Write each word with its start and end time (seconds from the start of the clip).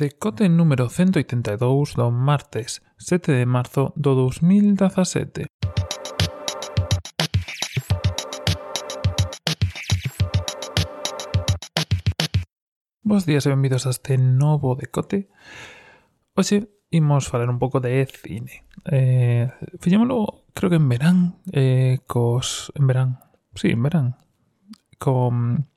decote 0.00 0.48
número 0.48 0.88
182 0.88 1.92
do 1.92 2.08
martes 2.08 2.80
7 2.96 3.36
de 3.36 3.44
marzo 3.44 3.92
do 4.00 4.16
2017. 4.16 5.44
Bos 13.04 13.28
días 13.28 13.44
e 13.44 13.52
benvidos 13.52 13.84
a 13.84 13.92
este 13.92 14.16
novo 14.16 14.72
decote. 14.72 15.28
Oxe, 16.32 16.72
imos 16.88 17.28
falar 17.28 17.52
un 17.52 17.60
pouco 17.60 17.84
de 17.84 18.08
cine. 18.08 18.64
Eh, 18.88 19.52
fillémolo, 19.84 20.48
creo 20.56 20.72
que 20.72 20.80
en 20.80 20.88
verán, 20.88 21.44
eh, 21.52 22.00
cos... 22.08 22.72
en 22.72 22.88
verán, 22.88 23.20
sí, 23.52 23.68
en 23.68 23.82
verán, 23.84 24.16
con 24.96 25.68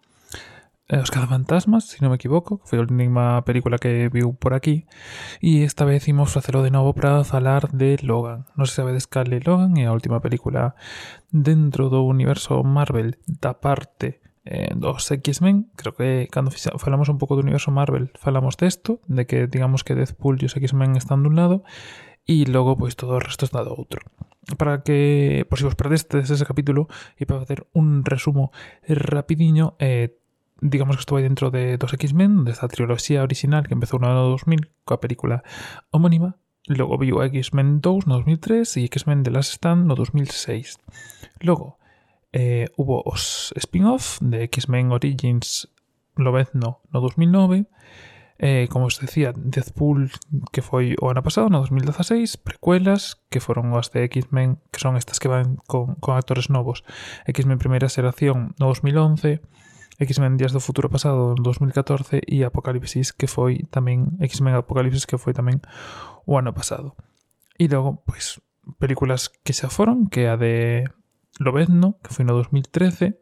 eh, 0.89 1.00
Os 1.00 1.11
Cazafantasmas, 1.11 1.88
se 1.88 1.97
si 1.97 2.04
non 2.04 2.11
me 2.11 2.20
equivoco, 2.20 2.59
que 2.59 2.68
foi 2.68 2.77
a 2.79 2.86
última 2.86 3.39
película 3.47 3.79
que 3.79 4.09
viu 4.11 4.36
por 4.36 4.52
aquí, 4.57 4.88
e 5.39 5.63
esta 5.63 5.87
vez 5.87 6.07
imos 6.11 6.36
facelo 6.36 6.64
de 6.64 6.71
novo 6.71 6.92
para 6.92 7.23
falar 7.23 7.71
de 7.71 8.01
Logan. 8.04 8.47
Non 8.59 8.68
se 8.68 8.79
sabedes 8.79 9.07
de 9.07 9.39
é 9.39 9.43
Logan, 9.43 9.78
é 9.79 9.87
a 9.87 9.96
última 9.96 10.19
película 10.19 10.75
dentro 11.32 11.87
do 11.87 12.04
universo 12.04 12.61
Marvel 12.68 13.15
da 13.25 13.56
parte 13.56 14.23
eh, 14.46 14.75
dos 14.75 15.07
X-Men, 15.11 15.71
creo 15.75 15.96
que 15.96 16.28
cando 16.28 16.51
falamos 16.51 17.07
un 17.07 17.18
pouco 17.18 17.36
do 17.36 17.42
universo 17.42 17.71
Marvel 17.71 18.11
falamos 18.20 18.57
desto, 18.57 19.00
de 19.07 19.25
que 19.25 19.47
digamos 19.47 19.84
que 19.84 19.95
Deadpool 19.95 20.36
e 20.43 20.51
os 20.51 20.56
X-Men 20.59 21.00
están 21.00 21.23
dun 21.23 21.39
lado 21.39 21.64
e 22.28 22.43
logo 22.47 22.75
pois 22.75 22.95
todo 22.95 23.15
o 23.15 23.23
resto 23.23 23.47
está 23.47 23.64
do 23.64 23.71
outro. 23.71 24.04
Para 24.59 24.84
que, 24.84 25.47
por 25.47 25.59
si 25.59 25.64
vos 25.64 25.79
perdestes 25.79 26.28
ese 26.28 26.43
capítulo 26.43 26.92
e 27.15 27.23
para 27.23 27.39
facer 27.39 27.68
un 27.71 28.04
resumo 28.04 28.51
rapidiño, 28.84 29.79
eh, 29.79 30.20
digamos 30.63 30.95
que 30.95 31.01
estuve 31.01 31.21
dentro 31.21 31.51
de 31.51 31.77
dos 31.77 31.93
X-Men, 31.93 32.45
de 32.45 32.52
esta 32.52 32.67
trilogía 32.67 33.22
original 33.22 33.67
que 33.67 33.73
empezó 33.73 33.97
en 33.97 34.05
el 34.05 34.11
año 34.11 34.30
2000 34.30 34.72
con 34.86 34.95
la 34.95 35.02
película 35.02 35.44
homónima. 35.91 36.38
Logo 36.66 36.97
viu 36.97 37.22
X-Men 37.22 37.81
2 37.81 38.08
no 38.08 38.16
2003 38.23 38.78
e 38.78 38.88
X-Men 38.88 39.23
The 39.23 39.31
Last 39.31 39.59
Stand 39.59 39.86
no 39.86 39.95
2006. 39.95 40.80
Logo, 41.42 41.78
eh, 42.31 42.72
hubo 42.78 43.03
os 43.05 43.53
spin-off 43.58 44.17
de 44.22 44.44
X-Men 44.44 44.92
Origins 44.92 45.67
Lobezno 46.16 46.80
no 46.92 47.02
2009, 47.02 47.67
eh, 48.39 48.67
como 48.72 48.86
os 48.86 49.00
decía, 49.00 49.33
Deadpool, 49.36 50.11
que 50.52 50.64
foi 50.64 50.95
o 51.03 51.11
ano 51.11 51.22
pasado, 51.22 51.52
no 51.52 51.59
2016, 51.59 52.39
precuelas 52.39 53.20
que 53.27 53.44
foron 53.44 53.75
as 53.75 53.92
de 53.92 54.08
X-Men, 54.08 54.64
que 54.72 54.80
son 54.80 54.95
estas 54.95 55.20
que 55.20 55.27
van 55.27 55.59
con, 55.67 56.00
con 56.00 56.16
actores 56.16 56.48
novos, 56.48 56.88
X-Men 57.27 57.59
Primeira 57.59 57.92
Xeración 57.92 58.55
no 58.55 58.72
2011, 58.72 59.44
X-Men 59.99 60.38
Días 60.38 60.53
do 60.53 60.63
Futuro 60.63 60.89
Pasado 60.89 61.36
en 61.38 61.41
2014 61.44 62.22
e 62.25 62.41
Apocalipsis 62.41 63.13
que 63.13 63.30
foi 63.30 63.66
tamén 63.69 64.17
X-Men 64.17 64.58
Apocalipsis 64.58 65.05
que 65.05 65.22
foi 65.22 65.33
tamén 65.33 65.61
o 66.25 66.38
ano 66.39 66.53
pasado. 66.55 66.97
E 67.59 67.69
logo, 67.69 68.02
pois, 68.08 68.41
películas 68.80 69.30
que 69.30 69.53
xa 69.53 69.69
foron, 69.69 70.09
que 70.09 70.25
a 70.25 70.36
de 70.39 70.89
Lobezno, 71.39 71.99
que 72.02 72.14
foi 72.14 72.25
no 72.25 72.33
2013, 72.33 73.19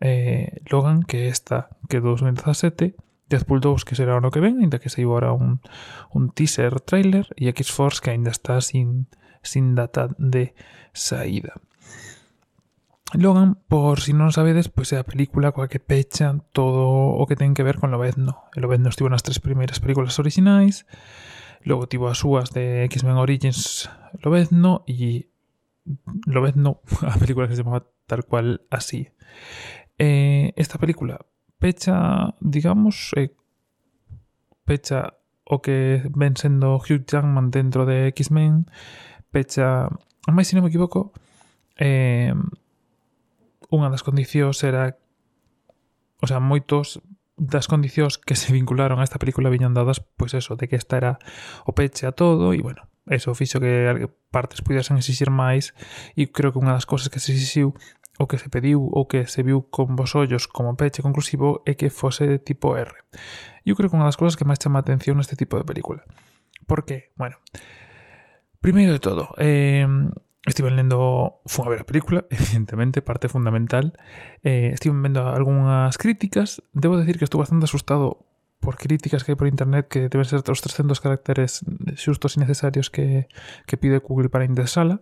eh, 0.00 0.62
Logan, 0.70 1.02
que 1.02 1.28
esta, 1.28 1.68
que 1.88 2.00
2017, 2.00 2.96
Deadpool 3.28 3.60
2, 3.60 3.84
que 3.84 3.94
será 3.94 4.14
o 4.14 4.18
ano 4.18 4.30
que 4.30 4.42
ven, 4.42 4.58
ainda 4.58 4.78
que 4.78 4.90
se 4.90 5.02
agora 5.02 5.32
un, 5.32 5.62
un 6.10 6.30
teaser 6.30 6.80
trailer, 6.80 7.30
e 7.38 7.46
X-Force, 7.50 8.02
que 8.02 8.10
ainda 8.10 8.30
está 8.30 8.60
sin, 8.60 9.06
sin 9.42 9.74
data 9.74 10.10
de 10.18 10.54
saída. 10.92 11.60
Logan, 13.14 13.58
por 13.66 13.98
si 13.98 14.14
non 14.14 14.30
sabedes, 14.30 14.70
pois 14.70 14.94
é 14.94 15.02
a 15.02 15.08
película 15.08 15.50
coa 15.50 15.66
que 15.66 15.82
pecha 15.82 16.30
todo 16.54 17.18
o 17.18 17.22
que 17.26 17.34
ten 17.34 17.58
que 17.58 17.66
ver 17.66 17.82
con 17.82 17.90
Lobezno. 17.90 18.46
El 18.54 18.62
Lobezno 18.62 18.86
estivo 18.86 19.10
nas 19.10 19.26
tres 19.26 19.42
primeiras 19.42 19.82
películas 19.82 20.14
orixinais, 20.22 20.86
logo 21.66 21.90
tivo 21.90 22.06
as 22.06 22.22
súas 22.22 22.54
de 22.54 22.86
X-Men 22.86 23.18
Origins 23.18 23.90
Lobezno 24.22 24.86
e 24.86 25.26
Lobezno, 26.30 26.86
a 27.02 27.18
película 27.18 27.50
que 27.50 27.58
se 27.58 27.66
chamaba 27.66 27.82
tal 28.06 28.22
cual 28.22 28.62
así. 28.70 29.10
Eh, 29.98 30.54
esta 30.54 30.78
película 30.78 31.18
pecha, 31.58 32.34
digamos, 32.40 33.10
eh, 33.18 33.34
pecha 34.64 35.18
o 35.44 35.60
que 35.60 36.06
ven 36.14 36.38
sendo 36.38 36.78
Hugh 36.78 37.04
Jackman 37.04 37.50
dentro 37.50 37.86
de 37.86 38.06
X-Men, 38.14 38.70
pecha, 39.34 39.90
máis 40.30 40.46
se 40.46 40.54
me 40.54 40.70
equivoco, 40.70 41.10
eh, 41.74 42.32
unha 43.70 43.88
das 43.88 44.02
condicións 44.04 44.60
era 44.66 44.98
o 46.20 46.26
sea, 46.26 46.38
moitos 46.38 47.00
das 47.40 47.66
condicións 47.72 48.20
que 48.20 48.36
se 48.36 48.52
vincularon 48.52 49.00
a 49.00 49.06
esta 49.06 49.16
película 49.16 49.48
viñan 49.48 49.72
dadas, 49.72 50.04
pois 50.20 50.36
eso, 50.36 50.60
de 50.60 50.68
que 50.68 50.76
esta 50.76 51.00
era 51.00 51.12
o 51.64 51.72
peche 51.72 52.04
a 52.04 52.12
todo 52.12 52.52
e 52.52 52.60
bueno, 52.60 52.84
eso 53.08 53.32
fixo 53.32 53.64
que 53.64 54.12
partes 54.28 54.60
pudesen 54.60 55.00
exixir 55.00 55.32
máis 55.32 55.72
e 56.12 56.28
creo 56.28 56.52
que 56.52 56.60
unha 56.60 56.76
das 56.76 56.84
cousas 56.84 57.08
que 57.08 57.16
se 57.16 57.32
exixiu 57.32 57.72
o 58.20 58.28
que 58.28 58.36
se 58.36 58.52
pediu 58.52 58.84
ou 58.84 59.08
que 59.08 59.24
se 59.24 59.40
viu 59.40 59.64
con 59.72 59.96
vos 59.96 60.12
ollos 60.12 60.44
como 60.44 60.76
peche 60.76 61.00
conclusivo 61.00 61.64
é 61.64 61.72
que 61.72 61.88
fose 61.88 62.28
de 62.28 62.36
tipo 62.36 62.76
R. 62.76 62.92
Eu 63.64 63.72
creo 63.72 63.88
que 63.88 63.96
unha 63.96 64.04
das 64.04 64.20
cousas 64.20 64.36
que 64.36 64.44
máis 64.44 64.60
chama 64.60 64.78
a 64.78 64.84
atención 64.84 65.16
neste 65.16 65.40
tipo 65.40 65.56
de 65.56 65.64
película. 65.64 66.04
Por 66.68 66.84
que? 66.84 67.16
Bueno, 67.16 67.40
primeiro 68.60 68.92
de 68.92 69.00
todo, 69.00 69.32
eh, 69.40 69.88
Estive 70.46 70.70
lendo, 70.70 71.42
fun 71.44 71.66
a 71.66 71.70
ver 71.70 71.82
a 71.82 71.86
película, 71.86 72.24
evidentemente, 72.32 73.02
parte 73.02 73.28
fundamental. 73.28 73.92
Eh, 74.42 74.70
estive 74.72 74.96
vendo 74.96 75.28
algunhas 75.28 75.98
críticas. 75.98 76.62
Debo 76.72 76.96
decir 76.96 77.18
que 77.18 77.24
estou 77.24 77.40
bastante 77.40 77.68
asustado 77.68 78.24
por 78.60 78.76
críticas 78.76 79.24
que 79.24 79.32
hai 79.32 79.40
por 79.40 79.48
internet 79.48 79.88
que 79.88 80.12
deben 80.12 80.28
ser 80.28 80.44
os 80.44 80.60
300 80.60 81.00
caracteres 81.00 81.64
xustos 81.96 82.36
e 82.36 82.44
necesarios 82.44 82.92
que, 82.92 83.24
que 83.64 83.80
pide 83.80 84.04
Google 84.04 84.28
para 84.28 84.44
indexala. 84.44 85.00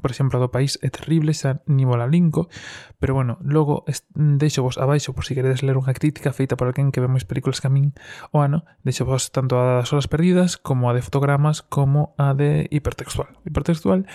Por 0.00 0.10
exemplo, 0.10 0.40
a 0.40 0.42
do 0.42 0.50
país 0.50 0.80
é 0.80 0.88
terrible, 0.88 1.36
xa 1.36 1.60
ni 1.68 1.84
mola 1.84 2.08
linko. 2.08 2.48
Pero 2.96 3.12
bueno, 3.12 3.36
logo 3.44 3.84
deixo 4.16 4.64
vos 4.64 4.80
abaixo 4.80 5.12
por 5.12 5.28
si 5.28 5.36
queredes 5.36 5.60
ler 5.60 5.76
unha 5.76 5.92
crítica 5.92 6.32
feita 6.32 6.56
por 6.56 6.68
alguén 6.68 6.90
que 6.90 7.04
ve 7.04 7.12
máis 7.12 7.28
películas 7.28 7.60
que 7.60 7.68
a 7.68 7.72
min 7.72 7.92
o 8.32 8.40
ano. 8.40 8.64
Deixo 8.84 9.04
vos 9.04 9.28
tanto 9.28 9.60
a 9.60 9.84
das 9.84 9.92
horas 9.92 10.08
perdidas 10.08 10.56
como 10.56 10.88
a 10.88 10.96
de 10.96 11.04
fotogramas 11.04 11.60
como 11.60 12.16
a 12.16 12.32
de 12.32 12.72
hipertextual. 12.72 13.36
Hipertextual 13.44 14.08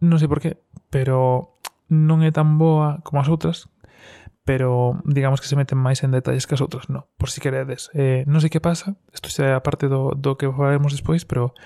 non 0.00 0.18
sei 0.20 0.28
por 0.28 0.40
qué, 0.40 0.60
pero 0.90 1.58
non 1.88 2.22
é 2.26 2.30
tan 2.34 2.58
boa 2.58 3.00
como 3.06 3.22
as 3.22 3.30
outras, 3.30 3.70
pero 4.46 5.02
digamos 5.02 5.42
que 5.42 5.50
se 5.50 5.58
meten 5.58 5.78
máis 5.78 6.06
en 6.06 6.14
detalles 6.14 6.46
que 6.46 6.54
as 6.54 6.62
outras, 6.62 6.86
no, 6.86 7.10
por 7.18 7.30
si 7.30 7.42
queredes. 7.42 7.90
Eh, 7.94 8.22
non 8.30 8.38
sei 8.38 8.50
que 8.50 8.62
pasa, 8.62 8.94
isto 9.10 9.30
xa 9.30 9.50
é 9.50 9.54
a 9.54 9.64
parte 9.64 9.90
do, 9.90 10.14
do 10.14 10.38
que 10.38 10.46
falaremos 10.46 10.94
despois, 10.94 11.26
pero 11.26 11.56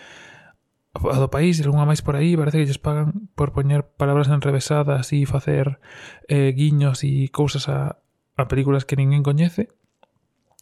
a 0.95 1.19
do 1.23 1.31
país 1.31 1.61
e 1.61 1.63
algunha 1.63 1.87
máis 1.87 2.03
por 2.03 2.19
aí 2.19 2.35
parece 2.35 2.59
que 2.59 2.67
lles 2.67 2.83
pagan 2.83 3.31
por 3.39 3.55
poñer 3.55 3.87
palabras 3.95 4.27
enrevesadas 4.27 5.15
e 5.15 5.23
facer 5.23 5.79
eh, 6.27 6.51
guiños 6.51 7.07
e 7.07 7.31
cousas 7.31 7.71
a, 7.71 8.03
a 8.35 8.45
películas 8.51 8.83
que 8.83 8.99
ninguén 8.99 9.23
coñece 9.23 9.71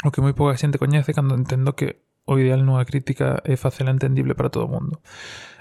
o 0.05 0.13
que 0.13 0.21
moi 0.21 0.37
pouca 0.37 0.61
xente 0.61 0.77
coñece 0.77 1.17
cando 1.17 1.33
entendo 1.33 1.73
que 1.73 2.05
o 2.29 2.37
ideal 2.37 2.61
nunha 2.61 2.85
crítica 2.85 3.41
é 3.49 3.57
facela 3.57 3.89
entendible 3.89 4.37
para 4.37 4.53
todo 4.53 4.69
o 4.69 4.73
mundo. 4.73 5.01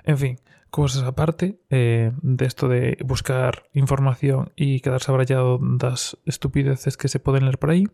En 0.03 0.19
fin, 0.19 0.33
cousas 0.69 1.03
aparte 1.03 1.59
eh, 1.69 2.11
desto 2.21 2.67
de, 2.67 2.95
de 2.95 3.03
buscar 3.05 3.67
información 3.73 4.51
e 4.55 4.79
quedarse 4.83 5.11
abrallado 5.11 5.59
das 5.59 6.19
estupideces 6.27 6.95
que 6.95 7.07
se 7.07 7.19
poden 7.19 7.47
ler 7.47 7.57
por 7.57 7.71
aí. 7.71 7.87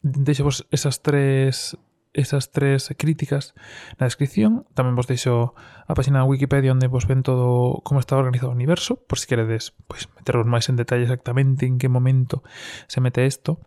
Deixo 0.00 0.44
vos 0.46 0.66
esas 0.70 1.02
tres 1.04 1.76
esas 2.12 2.50
tres 2.50 2.90
críticas 2.98 3.54
na 3.98 4.10
descripción. 4.10 4.66
Tamén 4.74 4.98
vos 4.98 5.06
deixo 5.06 5.54
a 5.86 5.92
página 5.94 6.26
Wikipedia 6.26 6.74
onde 6.74 6.90
vos 6.90 7.06
ven 7.06 7.22
todo 7.22 7.78
como 7.86 8.02
está 8.02 8.18
organizado 8.18 8.50
o 8.50 8.56
universo, 8.56 8.98
por 9.06 9.22
si 9.22 9.30
queredes 9.30 9.78
pois, 9.86 10.10
meteros 10.18 10.46
máis 10.46 10.66
en 10.66 10.74
detalle 10.74 11.06
exactamente 11.06 11.70
en 11.70 11.78
que 11.78 11.86
momento 11.86 12.42
se 12.90 12.98
mete 12.98 13.22
isto. 13.26 13.62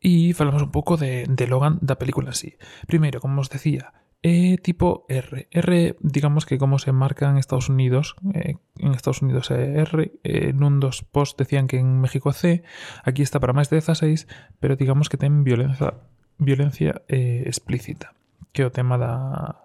E 0.00 0.32
falamos 0.32 0.64
un 0.64 0.72
pouco 0.72 0.96
de, 0.96 1.28
de 1.28 1.44
Logan 1.44 1.76
da 1.84 2.00
película 2.00 2.32
en 2.32 2.38
sí. 2.38 2.56
Primeiro, 2.88 3.20
como 3.20 3.44
os 3.44 3.52
decía, 3.52 3.92
E 4.22 4.60
tipo 4.60 5.06
R. 5.08 5.48
R, 5.50 5.96
digamos 6.00 6.44
que 6.44 6.58
como 6.58 6.78
se 6.78 6.92
marca 6.92 7.30
en 7.30 7.38
Estados 7.38 7.70
Unidos, 7.70 8.16
eh, 8.34 8.56
en 8.76 8.92
Estados 8.92 9.22
Unidos 9.22 9.50
é 9.50 9.80
R, 9.80 10.20
eh, 10.20 10.52
nun 10.52 10.76
dos 10.76 11.00
posts 11.08 11.40
decían 11.40 11.64
que 11.64 11.80
en 11.80 12.04
México 12.04 12.28
C, 12.36 12.60
aquí 13.00 13.24
está 13.24 13.40
para 13.40 13.56
máis 13.56 13.72
de 13.72 13.80
16, 13.80 14.28
pero 14.60 14.76
digamos 14.76 15.08
que 15.08 15.16
ten 15.16 15.40
violencia 15.40 16.04
violencia 16.36 17.00
eh, 17.08 17.48
explícita, 17.48 18.12
que 18.52 18.68
o 18.68 18.72
tema 18.72 19.00
da 19.00 19.64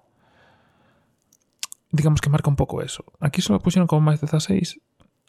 digamos 1.92 2.24
que 2.24 2.32
marca 2.32 2.48
un 2.48 2.56
pouco 2.56 2.80
eso. 2.80 3.04
Aquí 3.20 3.44
só 3.44 3.60
puxeron 3.60 3.92
como 3.92 4.08
máis 4.08 4.24
de 4.24 4.32
16, 4.32 4.80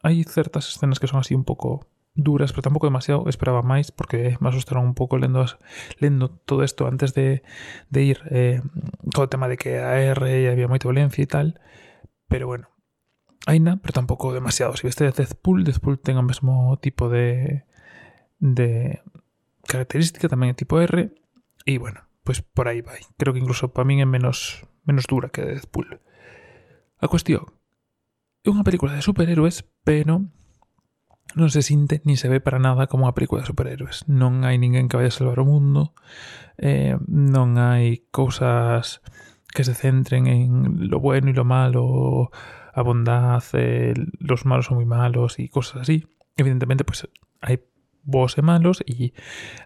hai 0.06 0.22
certas 0.22 0.70
escenas 0.70 1.02
que 1.02 1.10
son 1.10 1.18
así 1.18 1.34
un 1.34 1.42
pouco 1.42 1.82
duras, 2.16 2.52
pero 2.52 2.62
tampouco 2.62 2.88
demasiado, 2.88 3.28
esperaba 3.28 3.60
máis 3.60 3.92
porque 3.92 4.40
me 4.40 4.48
asustaron 4.48 4.88
un 4.88 4.96
pouco 4.96 5.20
lendo, 5.20 5.44
todo 6.48 6.64
isto 6.64 6.88
antes 6.88 7.12
de, 7.12 7.44
de 7.92 8.00
ir 8.02 8.18
eh, 8.32 8.64
todo 9.12 9.28
o 9.28 9.32
tema 9.32 9.46
de 9.46 9.60
que 9.60 9.78
a 9.78 10.00
R 10.00 10.24
e 10.24 10.48
había 10.48 10.66
moita 10.66 10.88
violencia 10.88 11.20
e 11.20 11.28
tal, 11.28 11.60
pero 12.26 12.48
bueno, 12.48 12.72
aina, 13.44 13.76
pero 13.78 13.92
tampouco 13.92 14.32
demasiado. 14.32 14.74
Si 14.80 14.88
veste 14.88 15.04
Deathpool, 15.04 15.62
Deathpool 15.62 16.00
ten 16.00 16.16
o 16.16 16.24
mesmo 16.24 16.80
tipo 16.80 17.12
de 17.12 17.68
de 18.40 19.00
característica, 19.68 20.32
tamén 20.32 20.52
é 20.52 20.56
tipo 20.56 20.80
R, 20.80 21.12
e 21.68 21.72
bueno, 21.76 22.08
pois 22.24 22.40
por 22.40 22.72
aí 22.72 22.80
vai. 22.80 23.04
Creo 23.20 23.36
que 23.36 23.44
incluso 23.44 23.70
para 23.76 23.84
min 23.84 24.00
é 24.00 24.08
menos 24.08 24.64
menos 24.88 25.04
dura 25.04 25.28
que 25.28 25.44
Deadpool. 25.44 26.00
A 26.96 27.06
cuestión 27.12 27.52
é 28.40 28.48
unha 28.48 28.64
película 28.64 28.96
de 28.96 29.04
superhéroes, 29.04 29.68
pero 29.84 30.24
non 31.34 31.50
se 31.50 31.60
sinte 31.66 32.00
ni 32.04 32.16
se 32.16 32.30
ve 32.30 32.38
para 32.38 32.62
nada 32.62 32.86
como 32.86 33.08
unha 33.08 33.16
película 33.16 33.42
de 33.42 33.50
superhéroes. 33.50 34.06
Non 34.06 34.46
hai 34.46 34.56
ninguén 34.60 34.86
que 34.86 35.00
vaya 35.00 35.10
a 35.10 35.16
salvar 35.16 35.42
o 35.42 35.48
mundo, 35.48 35.96
eh, 36.60 36.94
non 37.08 37.58
hai 37.58 38.06
cousas 38.14 39.02
que 39.50 39.64
se 39.64 39.74
centren 39.74 40.28
en 40.30 40.86
lo 40.86 41.00
bueno 41.00 41.32
e 41.32 41.36
lo 41.36 41.44
malo, 41.48 42.30
a 42.76 42.80
bondad, 42.84 43.42
eh, 43.56 43.96
los 44.20 44.44
malos 44.44 44.68
son 44.68 44.78
moi 44.78 44.88
malos 44.88 45.40
e 45.40 45.48
cosas 45.48 45.88
así. 45.88 46.04
Evidentemente, 46.36 46.84
pues 46.84 47.08
hai 47.40 47.58
bons 48.06 48.38
e 48.38 48.42
malos 48.42 48.80
e 48.86 49.10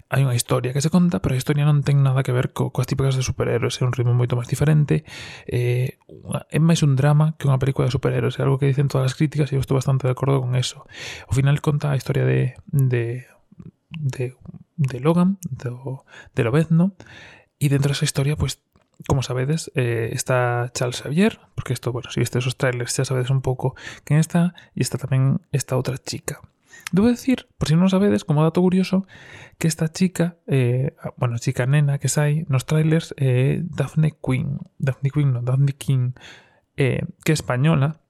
hai 0.08 0.24
unha 0.24 0.34
historia 0.34 0.72
que 0.72 0.80
se 0.80 0.88
conta, 0.90 1.20
pero 1.20 1.36
a 1.36 1.40
historia 1.40 1.68
non 1.68 1.84
ten 1.84 2.00
nada 2.00 2.24
que 2.24 2.32
ver 2.32 2.50
co, 2.56 2.72
coas 2.72 2.88
típicas 2.88 3.14
de 3.14 3.22
superhéroes, 3.22 3.78
é 3.78 3.86
un 3.86 3.92
ritmo 3.92 4.16
moito 4.16 4.34
máis 4.34 4.48
diferente, 4.48 5.04
eh, 5.46 6.00
é 6.48 6.58
máis 6.58 6.80
un 6.80 6.96
drama 6.96 7.36
que 7.36 7.46
unha 7.46 7.60
película 7.60 7.86
de 7.86 7.94
superhéroes, 7.94 8.40
é 8.40 8.42
algo 8.42 8.58
que 8.58 8.66
dicen 8.66 8.88
todas 8.88 9.12
as 9.12 9.14
críticas 9.14 9.52
e 9.52 9.60
eu 9.60 9.62
estou 9.62 9.76
bastante 9.76 10.08
de 10.08 10.16
acordo 10.16 10.40
con 10.40 10.56
eso. 10.56 10.88
Ao 11.28 11.36
final 11.36 11.60
conta 11.60 11.92
a 11.92 11.98
historia 12.00 12.24
de, 12.24 12.56
de, 12.72 13.28
de, 13.92 14.34
de 14.80 14.96
Logan, 14.98 15.38
do, 15.46 16.02
de 16.34 16.40
Lobezno, 16.42 16.96
e 17.60 17.68
dentro 17.68 17.92
desa 17.92 18.08
historia, 18.08 18.40
pues, 18.40 18.64
como 19.06 19.22
sabedes, 19.22 19.70
eh, 19.76 20.10
está 20.12 20.72
Charles 20.72 21.04
Xavier, 21.04 21.40
porque 21.54 21.72
isto, 21.72 21.92
bueno, 21.92 22.10
si 22.10 22.20
viste 22.20 22.40
esos 22.40 22.56
trailers 22.56 22.96
xa 22.96 23.04
sabedes 23.04 23.30
un 23.30 23.44
pouco 23.44 23.76
quen 24.04 24.18
está, 24.18 24.56
e 24.72 24.80
está 24.80 24.96
tamén 24.96 25.44
esta 25.52 25.76
outra 25.76 26.00
chica. 26.00 26.40
Debo 26.92 27.06
decir, 27.06 27.46
por 27.58 27.70
si 27.70 27.78
non 27.78 27.86
sabedes, 27.86 28.26
como 28.26 28.42
dato 28.42 28.58
curioso, 28.58 29.06
que 29.62 29.70
esta 29.70 29.94
chica, 29.94 30.42
eh, 30.50 30.98
bueno, 31.14 31.38
chica 31.38 31.62
nena 31.62 32.02
que 32.02 32.10
sai 32.10 32.42
nos 32.50 32.66
trailers 32.66 33.14
é 33.14 33.22
eh, 33.22 33.54
Daphne 33.62 34.18
Quinn, 34.18 34.58
Daphne 34.82 35.14
Quinn, 35.14 35.30
non, 35.30 35.46
Daphne 35.46 35.78
King, 35.78 36.18
eh, 36.74 37.06
que 37.22 37.30
é 37.30 37.36
española, 37.38 38.02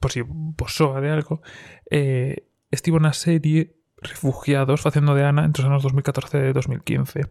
por 0.00 0.16
si 0.16 0.24
soa 0.64 1.04
de 1.04 1.12
algo, 1.12 1.44
eh, 1.92 2.48
estivo 2.72 2.96
na 2.96 3.12
serie 3.12 3.76
Refugiados 4.02 4.82
facendo 4.82 5.14
de 5.14 5.22
Ana 5.22 5.46
entre 5.46 5.62
os 5.62 5.70
anos 5.70 5.86
2014 5.86 6.50
e 6.50 6.56
2015. 6.56 7.22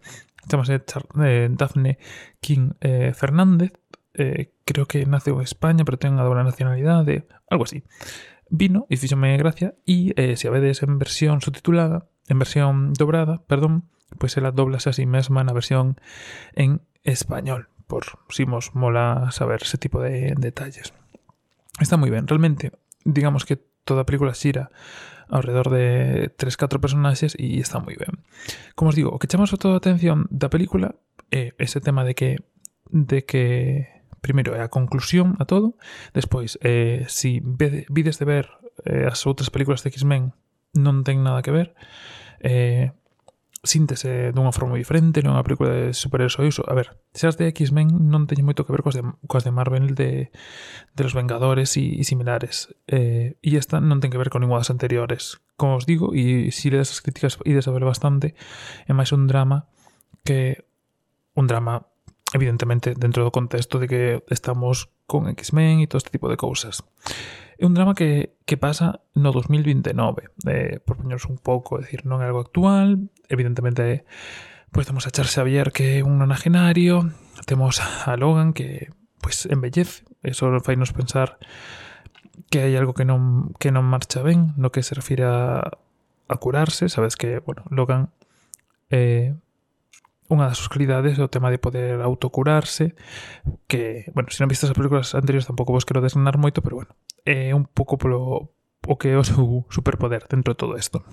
Chamase 0.48 0.80
eh, 0.80 1.50
Daphne 1.52 2.00
King 2.40 2.78
Fernández, 3.12 3.76
creo 4.64 4.86
que 4.88 5.04
naceu 5.04 5.42
en 5.42 5.44
España, 5.44 5.84
pero 5.84 6.00
ten 6.00 6.16
unha 6.16 6.24
doble 6.24 6.48
nacionalidade, 6.48 7.28
algo 7.52 7.68
así 7.68 7.84
vino 8.52 8.86
e 8.92 9.00
fíxome 9.00 9.40
gracia 9.40 9.80
e 9.88 10.12
eh, 10.20 10.36
se 10.36 10.46
a 10.46 10.54
vedes 10.54 10.84
en 10.84 11.00
versión 11.00 11.40
subtitulada, 11.40 12.12
en 12.28 12.38
versión 12.38 12.92
dobrada, 12.94 13.42
perdón, 13.48 13.88
pues 14.20 14.36
ela 14.36 14.52
doblase 14.52 14.92
así 14.92 15.08
mesma 15.08 15.42
na 15.48 15.56
versión 15.56 15.96
en 16.54 16.84
español, 17.08 17.72
por 17.88 18.04
si 18.30 18.44
mos 18.46 18.76
mola 18.76 19.32
saber 19.32 19.64
ese 19.64 19.80
tipo 19.80 20.04
de 20.04 20.36
detalles. 20.36 20.92
Está 21.80 21.96
moi 21.96 22.12
ben, 22.12 22.28
realmente, 22.28 22.76
digamos 23.08 23.48
que 23.48 23.58
toda 23.88 24.04
a 24.04 24.08
película 24.08 24.36
xira 24.36 24.70
alrededor 25.32 25.72
de 25.72 26.30
3-4 26.36 26.84
personaxes 26.84 27.40
e 27.40 27.64
está 27.64 27.80
moi 27.80 27.96
ben. 27.96 28.20
Como 28.76 28.92
os 28.92 29.00
digo, 29.00 29.16
que 29.16 29.32
chama 29.32 29.48
sobre 29.48 29.64
toda 29.64 29.80
a 29.80 29.82
atención 29.82 30.28
da 30.28 30.52
película 30.52 31.00
é 31.32 31.56
ese 31.56 31.80
tema 31.80 32.04
de 32.04 32.14
que 32.14 32.44
de 32.92 33.24
que 33.24 34.01
primeiro 34.22 34.54
é 34.54 34.62
a 34.62 34.70
conclusión 34.70 35.36
a 35.42 35.50
todo, 35.50 35.76
despois 36.14 36.56
eh, 36.62 37.04
si 37.10 37.42
vides 37.44 38.22
de 38.22 38.26
ver 38.26 38.46
eh, 38.86 39.10
as 39.10 39.26
outras 39.26 39.50
películas 39.50 39.82
de 39.82 39.90
X-Men 39.92 40.32
non 40.78 41.04
ten 41.04 41.20
nada 41.26 41.44
que 41.44 41.52
ver, 41.52 41.76
eh, 42.40 42.96
síntese 43.64 44.32
dunha 44.34 44.50
forma 44.50 44.74
diferente, 44.74 45.22
non 45.22 45.34
é 45.34 45.38
unha 45.38 45.46
película 45.46 45.70
de 45.70 45.94
superhéroes 45.94 46.38
ou 46.42 46.50
iso. 46.50 46.66
A 46.66 46.74
ver, 46.74 46.98
se 47.14 47.30
as 47.30 47.38
de 47.38 47.46
X-Men 47.54 48.10
non 48.10 48.26
teñen 48.26 48.48
moito 48.48 48.66
que 48.66 48.74
ver 48.74 48.82
coas 48.82 48.98
de, 48.98 49.06
coas 49.30 49.46
de 49.46 49.54
Marvel 49.54 49.94
de, 49.94 50.34
de 50.98 51.02
los 51.06 51.14
Vengadores 51.14 51.78
e, 51.78 52.02
e 52.02 52.04
similares. 52.08 52.74
Eh, 52.90 53.38
e 53.38 53.50
esta 53.62 53.78
non 53.78 54.02
ten 54.02 54.10
que 54.10 54.18
ver 54.18 54.34
con 54.34 54.42
ninguna 54.42 54.66
das 54.66 54.74
anteriores. 54.74 55.38
Como 55.62 55.78
os 55.78 55.86
digo, 55.86 56.18
e 56.18 56.50
si 56.50 56.74
le 56.74 56.82
das 56.82 56.90
as 56.90 57.06
críticas 57.06 57.38
ides 57.46 57.70
a 57.70 57.76
ver 57.76 57.86
bastante, 57.86 58.34
é 58.90 58.94
máis 58.98 59.14
un 59.14 59.30
drama 59.30 59.70
que 60.26 60.66
un 61.38 61.46
drama 61.46 61.91
evidentemente 62.34 62.94
dentro 62.96 63.24
do 63.24 63.32
contexto 63.32 63.80
de 63.80 63.88
que 63.88 64.04
estamos 64.32 64.90
con 65.06 65.28
X-Men 65.28 65.84
e 65.84 65.88
todo 65.88 66.00
este 66.00 66.16
tipo 66.16 66.32
de 66.32 66.40
cousas. 66.40 66.84
É 67.60 67.68
un 67.68 67.76
drama 67.76 67.94
que, 67.94 68.34
que 68.48 68.58
pasa 68.58 69.04
no 69.14 69.30
2029, 69.36 70.34
eh, 70.48 70.80
por 70.82 70.98
poñeros 70.98 71.28
un 71.28 71.38
pouco, 71.38 71.78
é 71.78 71.86
dicir, 71.86 72.08
non 72.08 72.24
é 72.24 72.26
algo 72.26 72.42
actual, 72.42 73.12
evidentemente 73.28 74.08
pois 74.72 74.88
temos 74.88 75.04
a 75.06 75.12
Charles 75.12 75.36
Xavier 75.36 75.76
que 75.76 76.00
é 76.00 76.08
un 76.08 76.16
nonagenario, 76.18 77.12
temos 77.44 77.84
a 77.84 78.16
Logan 78.16 78.56
que 78.56 78.90
pois 79.20 79.46
embellece, 79.46 80.08
eso 80.24 80.48
fai 80.64 80.80
nos 80.80 80.96
pensar 80.96 81.38
que 82.50 82.64
hai 82.64 82.74
algo 82.80 82.96
que 82.96 83.04
non, 83.04 83.52
que 83.60 83.70
non 83.70 83.86
marcha 83.86 84.24
ben 84.24 84.56
no 84.56 84.72
que 84.72 84.82
se 84.82 84.96
refira 84.96 85.60
a, 85.60 85.78
a 86.32 86.36
curarse, 86.40 86.88
sabes 86.88 87.20
que, 87.20 87.44
bueno, 87.44 87.68
Logan 87.70 88.10
eh, 88.90 89.36
unha 90.32 90.48
das 90.48 90.64
oscuridades 90.64 91.20
é 91.20 91.24
o 91.24 91.30
tema 91.30 91.52
de 91.52 91.60
poder 91.60 92.00
autocurarse, 92.00 92.96
que, 93.68 94.08
bueno, 94.16 94.32
se 94.32 94.40
non 94.40 94.48
vistes 94.48 94.72
as 94.72 94.78
películas 94.78 95.12
anteriores 95.12 95.46
tampouco 95.46 95.76
vos 95.76 95.84
quero 95.84 96.00
desgranar 96.00 96.40
moito, 96.40 96.64
pero 96.64 96.80
bueno, 96.80 96.96
é 97.28 97.52
un 97.52 97.68
pouco 97.68 98.00
polo 98.00 98.56
o 98.88 98.96
que 98.96 99.14
é 99.14 99.18
o 99.20 99.28
seu 99.28 99.68
superpoder 99.70 100.26
dentro 100.32 100.56
de 100.56 100.60
todo 100.60 100.80
isto. 100.80 101.04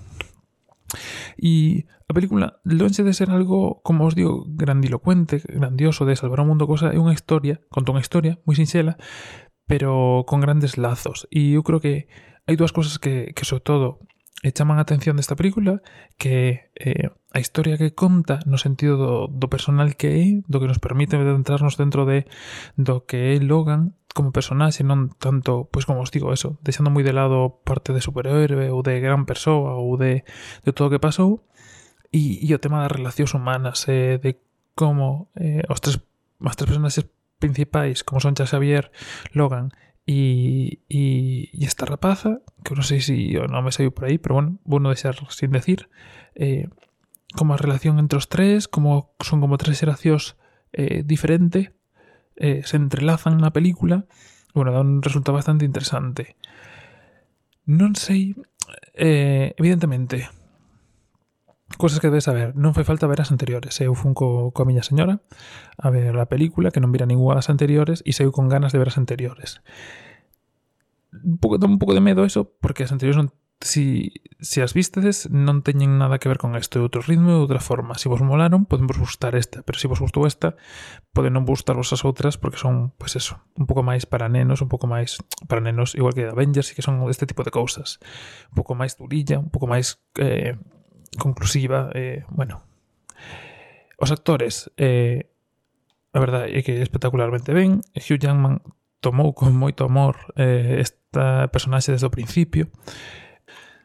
E 1.37 1.85
a 2.09 2.13
película, 2.17 2.57
lonxe 2.65 3.05
de 3.05 3.13
ser 3.13 3.29
algo, 3.29 3.83
como 3.85 4.09
os 4.09 4.17
digo, 4.17 4.47
grandilocuente, 4.49 5.43
grandioso, 5.45 6.07
de 6.07 6.17
salvar 6.17 6.41
o 6.41 6.49
mundo, 6.49 6.65
cosa, 6.65 6.89
é 6.89 6.97
unha 6.97 7.13
historia, 7.13 7.61
conta 7.69 7.93
unha 7.93 8.01
historia 8.01 8.41
moi 8.49 8.57
sinxela, 8.57 8.97
pero 9.69 10.25
con 10.25 10.41
grandes 10.41 10.81
lazos. 10.81 11.29
E 11.29 11.53
eu 11.53 11.61
creo 11.61 11.77
que 11.77 12.09
hai 12.49 12.57
dúas 12.57 12.73
cosas 12.73 12.97
que, 12.97 13.29
que 13.37 13.45
sobre 13.45 13.61
todo, 13.61 14.01
e 14.39 14.55
chaman 14.55 14.79
a 14.79 14.87
atención 14.87 15.19
desta 15.19 15.35
película 15.35 15.83
que 16.15 16.71
eh, 16.79 17.11
a 17.35 17.39
historia 17.43 17.75
que 17.75 17.91
conta 17.91 18.39
no 18.47 18.55
sentido 18.55 18.95
do, 18.95 19.11
do 19.27 19.47
personal 19.51 19.99
que 19.99 20.09
é, 20.15 20.25
do 20.47 20.63
que 20.63 20.69
nos 20.71 20.79
permite 20.79 21.19
adentrarnos 21.19 21.75
dentro 21.75 22.07
de 22.07 22.23
do 22.79 23.03
que 23.03 23.35
é 23.35 23.43
Logan 23.43 23.99
como 24.15 24.33
personaxe, 24.33 24.81
non 24.81 25.13
tanto, 25.21 25.69
pois 25.69 25.85
como 25.85 26.01
os 26.01 26.09
digo 26.09 26.33
eso, 26.33 26.57
deixando 26.65 26.89
moi 26.89 27.05
de 27.05 27.13
lado 27.13 27.61
parte 27.61 27.93
de 27.93 28.01
superhéroe 28.01 28.73
ou 28.73 28.81
de 28.81 28.97
gran 29.03 29.27
persoa 29.29 29.77
ou 29.77 29.99
de, 29.99 30.25
de 30.65 30.71
todo 30.73 30.89
o 30.89 30.93
que 30.95 31.03
pasou 31.03 31.45
e, 32.09 32.41
e 32.41 32.49
o 32.55 32.61
tema 32.63 32.81
das 32.81 32.95
relacións 32.95 33.35
humanas 33.37 33.85
eh, 33.85 34.17
de 34.17 34.41
como 34.73 35.29
eh, 35.37 35.61
os 35.69 35.79
tres, 35.83 36.01
as 36.41 36.55
tres 36.57 36.67
personaxes 36.73 37.05
principais 37.37 38.03
como 38.03 38.19
son 38.19 38.35
Xavier, 38.35 38.91
Logan 39.35 39.71
Y, 40.11 40.81
y, 40.89 41.63
esta 41.63 41.85
rapaza, 41.85 42.39
que 42.63 42.73
no 42.73 42.81
sé 42.81 42.99
si 42.99 43.31
yo 43.31 43.45
no 43.45 43.61
me 43.61 43.71
salió 43.71 43.93
por 43.93 44.05
ahí, 44.05 44.17
pero 44.17 44.33
bueno, 44.33 44.57
bueno 44.63 44.89
de 44.89 44.95
ser 44.95 45.17
sin 45.29 45.51
decir, 45.51 45.87
eh, 46.33 46.67
como 47.35 47.55
relación 47.57 47.99
entre 47.99 48.17
los 48.17 48.27
tres, 48.27 48.67
como 48.67 49.13
son 49.19 49.39
como 49.39 49.59
tres 49.59 49.83
eracios 49.83 50.35
eh, 50.73 51.03
diferentes, 51.05 51.73
eh, 52.37 52.63
se 52.65 52.77
entrelazan 52.77 53.33
en 53.33 53.41
la 53.41 53.53
película, 53.53 54.07
bueno, 54.55 54.71
da 54.71 54.81
un 54.81 55.03
resultado 55.03 55.35
bastante 55.35 55.65
interesante. 55.65 56.37
No 57.67 57.93
sé, 57.93 58.33
eh, 58.95 59.53
evidentemente, 59.57 60.27
cosas 61.77 61.99
que 61.99 62.07
debes 62.07 62.25
saber, 62.25 62.55
non 62.57 62.73
foi 62.73 62.87
falta 62.87 63.05
ver 63.05 63.21
as 63.21 63.29
anteriores. 63.29 63.77
Eu 63.83 63.93
fun 63.93 64.17
co, 64.17 64.49
coa 64.55 64.65
miña 64.65 64.81
señora 64.81 65.21
a 65.77 65.87
ver 65.93 66.15
a 66.17 66.25
película, 66.31 66.71
que 66.73 66.81
non 66.81 66.89
vira 66.89 67.05
ninguna 67.05 67.37
das 67.37 67.51
anteriores, 67.51 68.01
e 68.07 68.15
saiu 68.15 68.33
con 68.33 68.49
ganas 68.49 68.73
de 68.73 68.79
ver 68.81 68.89
as 68.89 68.97
anteriores. 68.97 69.61
Un 71.13 71.37
pouco, 71.37 71.61
un 71.61 71.77
pouco 71.77 71.93
de 71.93 72.03
medo 72.03 72.25
eso, 72.25 72.49
porque 72.61 72.85
as 72.85 72.93
anteriores 72.93 73.17
non 73.17 73.29
si, 73.61 74.13
si 74.39 74.61
as 74.61 74.73
vistedes 74.73 75.27
non 75.27 75.67
teñen 75.67 75.99
nada 75.99 76.15
que 76.15 76.31
ver 76.31 76.39
con 76.39 76.55
este 76.55 76.79
outro 76.79 77.03
ritmo 77.03 77.35
e 77.35 77.39
outra 77.43 77.59
forma. 77.59 77.99
Se 77.99 78.07
si 78.07 78.11
vos 78.11 78.23
molaron, 78.23 78.63
poden 78.63 78.87
vos 78.87 78.95
gustar 78.95 79.35
esta, 79.35 79.63
pero 79.67 79.75
se 79.75 79.87
si 79.87 79.91
vos 79.91 79.99
gustou 79.99 80.23
esta, 80.23 80.55
poden 81.11 81.35
non 81.35 81.43
gustar 81.43 81.75
vos 81.75 81.91
as 81.91 82.07
outras 82.07 82.39
porque 82.39 82.55
son, 82.55 82.95
pois 82.95 83.15
pues 83.15 83.19
eso, 83.19 83.43
un 83.59 83.67
pouco 83.67 83.83
máis 83.83 84.07
para 84.07 84.31
nenos, 84.31 84.63
un 84.63 84.71
pouco 84.71 84.87
máis 84.87 85.19
para 85.51 85.59
nenos, 85.59 85.91
igual 85.95 86.15
que 86.15 86.31
Avengers, 86.31 86.71
e 86.71 86.75
que 86.79 86.85
son 86.85 87.03
este 87.11 87.27
tipo 87.27 87.43
de 87.43 87.51
cousas. 87.51 87.99
Un 88.55 88.63
pouco 88.63 88.79
máis 88.79 88.95
durilla, 88.95 89.43
un 89.43 89.51
pouco 89.51 89.67
máis 89.67 89.99
eh, 90.23 90.55
conclusiva, 91.17 91.89
eh, 91.95 92.25
bueno, 92.29 92.61
os 93.97 94.11
actores, 94.11 94.69
eh, 94.77 95.31
a 96.13 96.19
verdade 96.19 96.53
é 96.53 96.61
que 96.61 96.81
espectacularmente 96.83 97.53
ben, 97.55 97.81
Hugh 97.95 98.19
Jackman 98.21 98.61
tomou 98.99 99.33
con 99.33 99.55
moito 99.55 99.87
amor 99.87 100.35
eh, 100.35 100.83
esta 100.83 101.49
personaxe 101.49 101.95
desde 101.95 102.05
o 102.05 102.13
principio, 102.13 102.69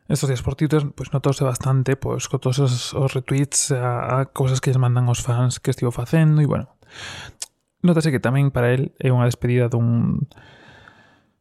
Estos 0.06 0.28
días 0.28 0.42
por 0.42 0.54
Twitter 0.54 0.82
pois 0.82 1.08
pues, 1.08 1.12
notouse 1.12 1.44
bastante 1.44 1.96
pois, 1.96 2.12
pues, 2.14 2.28
con 2.28 2.40
todos 2.40 2.58
os, 2.58 2.92
os 2.92 3.14
retweets 3.14 3.72
a, 3.72 4.20
a 4.20 4.24
cousas 4.26 4.60
que 4.60 4.68
lles 4.68 4.76
mandan 4.76 5.08
os 5.08 5.24
fans 5.24 5.60
que 5.60 5.72
estivo 5.72 5.96
facendo 5.96 6.44
e 6.44 6.46
bueno 6.46 6.68
notase 7.80 8.12
que 8.12 8.20
tamén 8.20 8.52
para 8.52 8.76
el 8.76 8.92
é 9.00 9.08
unha 9.08 9.24
despedida 9.24 9.72
dun 9.72 10.28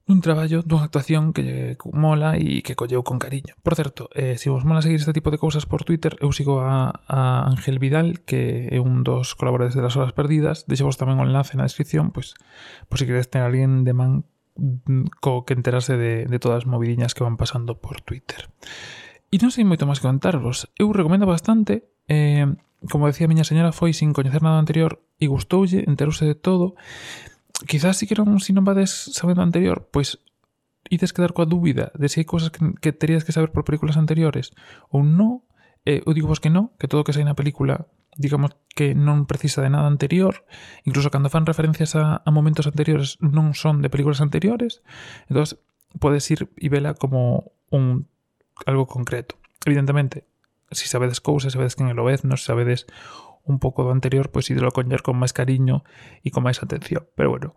un 0.05 0.19
traballo 0.19 0.59
dunha 0.67 0.83
actuación 0.83 1.31
que 1.31 1.47
lle 1.47 1.79
mola 1.95 2.35
e 2.35 2.59
que 2.59 2.75
colleu 2.75 3.07
con 3.07 3.23
cariño. 3.23 3.55
Por 3.63 3.79
certo, 3.79 4.11
eh, 4.11 4.35
se 4.35 4.51
vos 4.51 4.67
mola 4.67 4.83
seguir 4.83 4.99
este 4.99 5.15
tipo 5.15 5.31
de 5.31 5.39
cousas 5.39 5.63
por 5.63 5.87
Twitter, 5.87 6.19
eu 6.19 6.35
sigo 6.35 6.59
a, 6.59 6.91
a 7.07 7.47
Ángel 7.47 7.79
Vidal, 7.79 8.19
que 8.27 8.67
é 8.67 8.83
un 8.83 9.07
dos 9.07 9.31
colaboradores 9.31 9.79
de 9.79 9.83
las 9.83 9.95
horas 9.95 10.11
perdidas, 10.11 10.67
deixo 10.67 10.83
vos 10.83 10.99
tamén 10.99 11.23
o 11.23 11.25
enlace 11.25 11.55
na 11.55 11.63
descripción, 11.63 12.11
pois, 12.11 12.35
pois 12.91 12.99
se 12.99 13.07
queres 13.07 13.31
ter 13.31 13.47
alguén 13.47 13.87
de 13.87 13.95
man 13.95 14.27
mm, 14.59 15.23
co 15.23 15.47
que 15.47 15.55
enterase 15.55 15.95
de, 15.95 16.27
de 16.27 16.39
todas 16.39 16.63
as 16.63 16.67
movidiñas 16.67 17.15
que 17.15 17.23
van 17.23 17.39
pasando 17.39 17.79
por 17.79 18.03
Twitter. 18.03 18.51
E 19.31 19.39
non 19.39 19.55
sei 19.55 19.63
moito 19.63 19.87
máis 19.87 20.03
que 20.03 20.11
contarvos. 20.11 20.67
Eu 20.75 20.91
recomendo 20.91 21.23
bastante, 21.23 21.87
eh, 22.11 22.51
como 22.91 23.07
decía 23.07 23.25
a 23.25 23.31
miña 23.31 23.47
señora, 23.47 23.71
foi 23.71 23.95
sin 23.95 24.11
coñecer 24.11 24.43
nada 24.43 24.59
anterior 24.59 24.99
e 25.15 25.31
gustoulle, 25.31 25.87
enterouse 25.87 26.27
de 26.27 26.35
todo, 26.35 26.75
quizás 27.67 27.97
si 27.97 28.09
que 28.09 28.17
non, 28.17 28.41
si 28.41 28.51
non 28.51 28.65
vades 28.65 28.91
sabendo 29.13 29.45
anterior, 29.45 29.89
pois 29.93 30.21
ides 30.89 31.13
quedar 31.13 31.31
coa 31.31 31.47
dúbida 31.47 31.93
de 31.95 32.09
se 32.09 32.21
hai 32.21 32.27
cousas 32.27 32.51
que, 32.51 32.59
que 32.81 32.91
terías 32.91 33.23
que 33.23 33.31
saber 33.31 33.53
por 33.53 33.63
películas 33.63 33.95
anteriores 33.95 34.51
ou 34.89 35.05
non, 35.05 35.45
eh, 35.85 36.01
eu 36.03 36.11
digo 36.11 36.27
vos 36.27 36.41
que 36.41 36.51
non, 36.51 36.73
que 36.81 36.89
todo 36.89 37.01
o 37.01 37.05
que 37.07 37.15
sai 37.15 37.23
na 37.23 37.37
película 37.37 37.87
digamos 38.17 38.53
que 38.77 38.93
non 38.93 39.25
precisa 39.25 39.65
de 39.65 39.73
nada 39.73 39.89
anterior, 39.89 40.45
incluso 40.85 41.09
cando 41.09 41.33
fan 41.33 41.49
referencias 41.49 41.97
a, 41.97 42.21
a 42.21 42.29
momentos 42.29 42.69
anteriores 42.69 43.17
non 43.21 43.57
son 43.57 43.81
de 43.81 43.89
películas 43.89 44.21
anteriores, 44.21 44.85
entón 45.29 45.49
podes 45.97 46.25
ir 46.29 46.49
e 46.57 46.67
vela 46.69 46.93
como 46.97 47.53
un 47.69 48.09
algo 48.65 48.85
concreto. 48.85 49.37
Evidentemente, 49.65 50.25
si 50.71 50.89
sabedes 50.89 51.21
cousas, 51.21 51.53
sabedes 51.53 51.77
quen 51.77 51.89
é 51.89 51.93
o 51.93 51.97
Lobezno, 51.97 52.33
non 52.33 52.41
sabedes 52.41 52.85
un 53.43 53.59
poco 53.59 53.91
anterior, 53.91 54.31
pues 54.31 54.45
sí 54.45 54.55
lo 54.55 54.71
conllevar 54.71 55.01
con 55.01 55.17
más 55.17 55.33
cariño 55.33 55.83
y 56.23 56.31
con 56.31 56.43
más 56.43 56.63
atención. 56.63 57.07
Pero 57.15 57.29
bueno, 57.29 57.55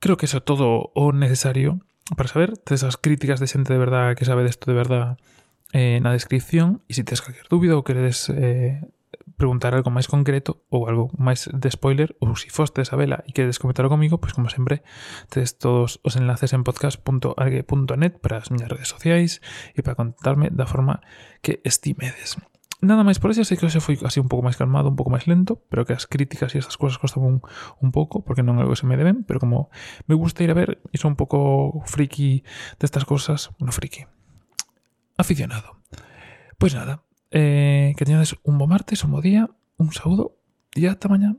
creo 0.00 0.16
que 0.16 0.26
eso 0.26 0.38
es 0.38 0.44
todo 0.44 0.90
o 0.94 1.12
necesario 1.12 1.80
para 2.16 2.28
saber. 2.28 2.54
Esas 2.70 2.96
críticas 2.96 3.40
de 3.40 3.46
gente 3.46 3.72
de 3.72 3.78
verdad 3.78 4.16
que 4.16 4.24
sabe 4.24 4.42
de 4.42 4.50
esto 4.50 4.70
de 4.70 4.76
verdad 4.76 5.18
en 5.72 6.04
la 6.04 6.12
descripción. 6.12 6.82
Y 6.88 6.94
si 6.94 7.04
tienes 7.04 7.22
cualquier 7.22 7.48
duda 7.48 7.76
o 7.76 7.84
querés 7.84 8.28
eh, 8.30 8.80
preguntar 9.36 9.74
algo 9.74 9.90
más 9.90 10.08
concreto 10.08 10.64
o 10.68 10.88
algo 10.88 11.10
más 11.16 11.48
de 11.52 11.70
spoiler, 11.70 12.16
o 12.20 12.34
si 12.36 12.50
foste 12.50 12.82
esa 12.82 12.96
vela 12.96 13.22
y 13.26 13.32
queréis 13.32 13.58
comentarlo 13.58 13.88
conmigo, 13.88 14.20
pues 14.20 14.34
como 14.34 14.48
siempre, 14.48 14.82
tenéis 15.28 15.58
todos 15.58 16.00
los 16.04 16.16
enlaces 16.16 16.52
en 16.52 16.64
podcast.argue.net 16.64 18.12
para 18.20 18.38
las 18.38 18.50
mis 18.50 18.66
redes 18.66 18.88
sociales 18.88 19.42
y 19.74 19.82
para 19.82 19.94
contarme 19.94 20.50
de 20.50 20.56
la 20.56 20.66
forma 20.66 21.00
que 21.40 21.60
estimedes. 21.64 22.36
Nada 22.78 23.02
máis 23.02 23.18
por 23.18 23.34
eso, 23.34 23.42
sei 23.42 23.58
que 23.58 23.66
hoxe 23.66 23.82
foi 23.82 23.98
así 24.06 24.22
un 24.22 24.30
pouco 24.30 24.46
máis 24.46 24.54
calmado, 24.54 24.86
un 24.86 24.94
pouco 24.94 25.10
máis 25.10 25.26
lento, 25.26 25.58
pero 25.66 25.82
que 25.82 25.98
as 25.98 26.06
críticas 26.06 26.54
e 26.54 26.62
estas 26.62 26.78
cousas 26.78 27.02
costan 27.02 27.26
un, 27.26 27.36
un 27.82 27.90
pouco, 27.90 28.22
porque 28.22 28.46
non 28.46 28.54
é 28.58 28.62
algo 28.62 28.78
que 28.78 28.82
se 28.82 28.86
me 28.86 28.94
deben, 28.94 29.26
pero 29.26 29.42
como 29.42 29.66
me 30.06 30.14
gusta 30.14 30.46
ir 30.46 30.54
a 30.54 30.58
ver, 30.58 30.78
e 30.94 30.96
son 31.02 31.14
un 31.14 31.18
pouco 31.18 31.82
friki 31.90 32.46
destas 32.78 33.02
cousas, 33.02 33.50
no 33.58 33.74
friki, 33.74 34.06
aficionado. 35.18 35.82
Pois 36.54 36.70
nada, 36.78 37.02
eh, 37.34 37.98
que 37.98 38.06
teñades 38.06 38.38
un 38.46 38.62
bo 38.62 38.70
martes, 38.70 39.02
un 39.02 39.10
bo 39.10 39.26
día, 39.26 39.50
un 39.74 39.90
saúdo, 39.90 40.38
e 40.70 40.86
ata 40.86 41.10
mañá. 41.10 41.34